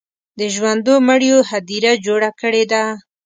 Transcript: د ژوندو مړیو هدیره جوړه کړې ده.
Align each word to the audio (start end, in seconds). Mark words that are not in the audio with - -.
د 0.39 0.41
ژوندو 0.53 0.93
مړیو 1.07 1.37
هدیره 1.49 1.91
جوړه 2.05 2.29
کړې 2.39 2.63
ده. 2.71 2.83